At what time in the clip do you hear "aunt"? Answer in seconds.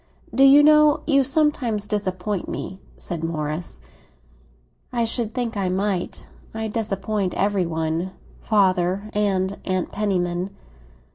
9.63-9.91